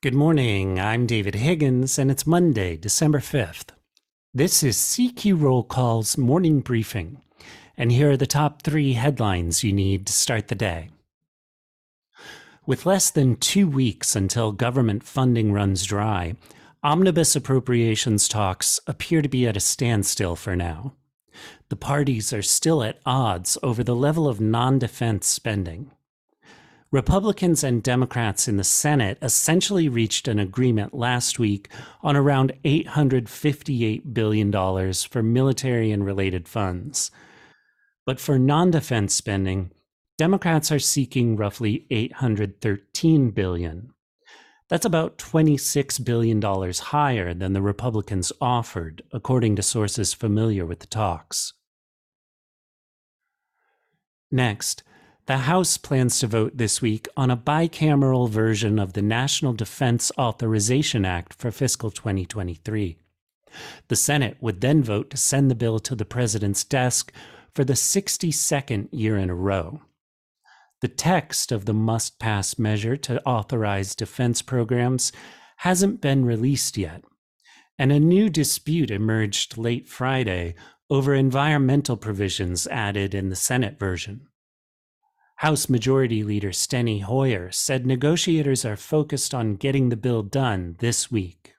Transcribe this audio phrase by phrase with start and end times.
[0.00, 0.78] Good morning.
[0.78, 3.70] I'm David Higgins, and it's Monday, December 5th.
[4.32, 7.20] This is CQ Roll Call's morning briefing,
[7.76, 10.90] and here are the top three headlines you need to start the day.
[12.64, 16.36] With less than two weeks until government funding runs dry,
[16.80, 20.92] omnibus appropriations talks appear to be at a standstill for now.
[21.70, 25.90] The parties are still at odds over the level of non defense spending.
[26.90, 31.68] Republicans and Democrats in the Senate essentially reached an agreement last week
[32.02, 37.10] on around $858 billion for military and related funds.
[38.06, 39.70] But for non defense spending,
[40.16, 43.92] Democrats are seeking roughly 813 billion.
[44.70, 50.86] That's about $26 billion higher than the Republicans offered, according to sources familiar with the
[50.86, 51.52] talks.
[54.30, 54.82] Next,
[55.28, 60.10] the House plans to vote this week on a bicameral version of the National Defense
[60.16, 62.96] Authorization Act for fiscal 2023.
[63.88, 67.12] The Senate would then vote to send the bill to the president's desk
[67.54, 69.82] for the 62nd year in a row.
[70.80, 75.12] The text of the must pass measure to authorize defense programs
[75.56, 77.04] hasn't been released yet,
[77.78, 80.54] and a new dispute emerged late Friday
[80.88, 84.28] over environmental provisions added in the Senate version.
[85.38, 91.12] House Majority Leader Steny Hoyer said negotiators are focused on getting the bill done this
[91.12, 91.54] week.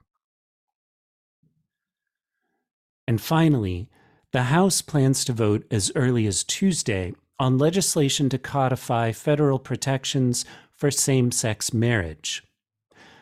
[3.07, 3.87] And finally,
[4.33, 10.43] the House plans to vote as early as Tuesday on legislation to codify federal protections
[10.73, 12.43] for same sex marriage.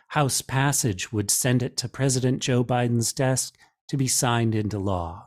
[0.07, 3.55] House passage would send it to President Joe Biden's desk
[3.89, 5.26] to be signed into law.